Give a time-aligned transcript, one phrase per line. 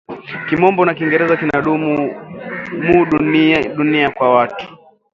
[0.47, 1.93] Kimombo na kingereza kina dumu
[2.85, 2.97] mu
[3.77, 4.65] dunia kwa watu